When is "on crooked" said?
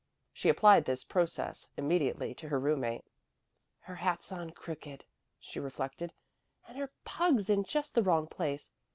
4.31-5.05